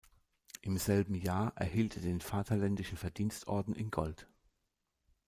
Im 0.63 0.77
selben 0.79 1.13
Jahr 1.13 1.53
erhielt 1.55 1.95
er 1.95 2.01
den 2.01 2.21
Vaterländischen 2.21 2.97
Verdienstorden 2.97 3.75
in 3.75 3.91
Gold. 3.91 4.25